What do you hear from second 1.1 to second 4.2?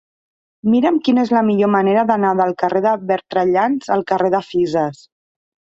és la millor manera d'anar del carrer de Bertrellans al